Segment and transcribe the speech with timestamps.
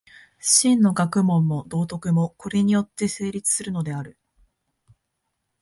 [0.39, 4.17] 真の学問も道徳も、これによって成立するのである。